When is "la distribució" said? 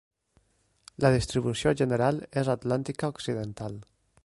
1.05-1.75